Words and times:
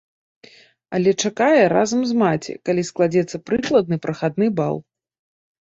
Але 0.97 1.11
чакае 1.27 1.59
разам 1.75 2.01
з 2.11 2.17
маці, 2.21 2.57
калі 2.71 2.87
складзецца 2.89 3.41
прыкладны 3.51 3.95
прахадны 4.07 4.53
бал. 4.63 4.75